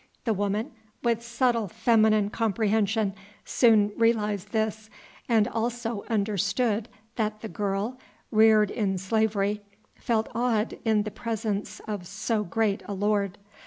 The 0.25 0.33
woman, 0.33 0.71
with 1.03 1.21
subtle 1.21 1.67
feminine 1.67 2.31
comprehension, 2.31 3.13
soon 3.45 3.91
realised 3.95 4.51
this, 4.51 4.89
and 5.29 5.47
also 5.47 6.05
understood 6.09 6.89
that 7.17 7.41
the 7.41 7.47
girl, 7.47 7.99
reared 8.31 8.71
in 8.71 8.97
slavery, 8.97 9.61
felt 9.99 10.27
awed 10.33 10.79
in 10.83 11.03
the 11.03 11.11
presence 11.11 11.81
of 11.81 12.07
so 12.07 12.43
great 12.43 12.81
a 12.87 12.95
lord. 12.95 13.37